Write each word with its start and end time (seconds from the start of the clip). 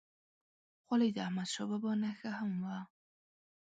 خولۍ 0.85 1.09
د 1.13 1.17
احمدشاه 1.27 1.67
بابا 1.69 1.91
نښه 2.01 2.31
هم 2.39 2.51
وه. 2.63 2.77